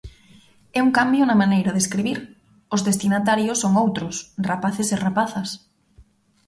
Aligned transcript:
É 0.77 0.79
un 0.87 0.91
cambio 0.97 1.23
na 1.25 1.39
maneira 1.43 1.73
de 1.73 1.81
escribir, 1.83 2.19
os 2.75 2.81
destinatarios 2.89 3.61
son 3.63 3.73
outros, 3.83 4.15
rapaces 4.49 4.87
e 4.95 4.97
rapazas. 5.05 5.49